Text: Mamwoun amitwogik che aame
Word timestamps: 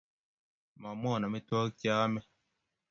Mamwoun 0.81 1.25
amitwogik 1.27 1.75
che 1.79 1.87
aame 1.95 2.19